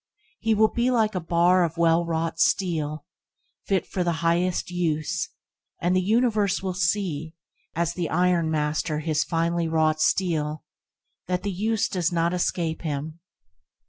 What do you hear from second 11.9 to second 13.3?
not escape him.